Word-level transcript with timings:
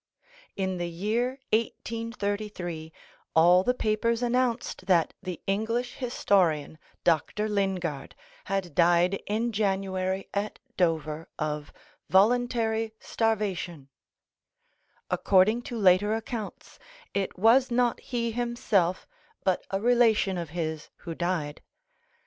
In 0.55 0.77
the 0.77 0.89
year 0.89 1.37
1833 1.53 2.91
all 3.35 3.63
the 3.63 3.75
papers 3.75 4.23
announced 4.23 4.87
that 4.87 5.13
the 5.21 5.39
English 5.45 5.93
historian, 5.97 6.79
Dr. 7.03 7.47
Lingard, 7.47 8.15
had 8.45 8.73
died 8.73 9.21
in 9.27 9.51
January 9.51 10.27
at 10.33 10.57
Dover 10.75 11.29
of 11.37 11.71
voluntary 12.09 12.95
starvation; 12.99 13.89
according 15.11 15.61
to 15.69 15.77
later 15.77 16.15
accounts, 16.15 16.79
it 17.13 17.37
was 17.37 17.69
not 17.69 17.99
he 17.99 18.31
himself, 18.31 19.05
but 19.43 19.61
a 19.69 19.79
relation 19.79 20.35
of 20.35 20.49
his 20.49 20.89
who 20.95 21.13
died. 21.13 21.61